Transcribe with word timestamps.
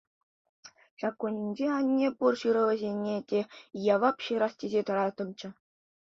Ҫак 1.01 1.17
кунсенче 1.23 1.67
аннен 1.73 2.15
пур 2.21 2.37
ҫырӑвӗсене 2.43 3.15
те 3.33 3.39
явап 3.93 4.17
ҫырас 4.29 4.53
тесе 4.63 4.81
тӑраттӑмччӗ. 4.89 5.49